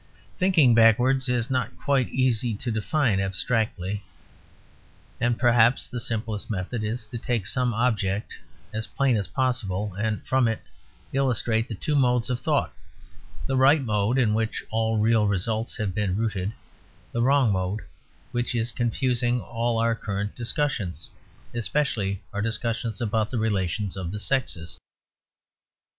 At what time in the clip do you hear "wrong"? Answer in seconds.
17.21-17.51